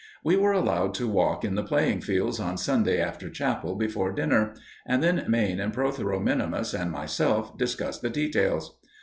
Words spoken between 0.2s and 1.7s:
We were allowed to walk in the